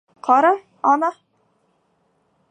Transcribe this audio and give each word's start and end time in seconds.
Ҡара, 0.27 0.49
ана... 0.91 1.09